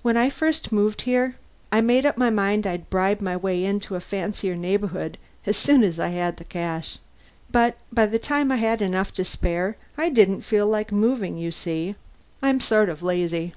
"When 0.00 0.16
I 0.16 0.30
first 0.30 0.72
moved 0.72 1.02
in 1.02 1.04
here, 1.04 1.36
I 1.70 1.82
made 1.82 2.06
up 2.06 2.16
my 2.16 2.30
mind 2.30 2.66
I'd 2.66 2.88
bribe 2.88 3.20
my 3.20 3.36
way 3.36 3.62
into 3.62 3.94
a 3.94 4.00
fancier 4.00 4.56
neighborhood 4.56 5.18
as 5.44 5.54
soon 5.54 5.84
as 5.84 6.00
I 6.00 6.08
had 6.08 6.38
the 6.38 6.44
cash. 6.44 6.96
But 7.52 7.76
by 7.92 8.06
the 8.06 8.18
time 8.18 8.50
I 8.50 8.56
had 8.56 8.80
enough 8.80 9.12
to 9.12 9.22
spare 9.22 9.76
I 9.98 10.08
didn't 10.08 10.46
feel 10.48 10.66
like 10.66 10.92
moving, 10.92 11.36
you 11.36 11.50
see. 11.50 11.94
I'm 12.42 12.58
sort 12.58 12.88
of 12.88 13.02
lazy." 13.02 13.52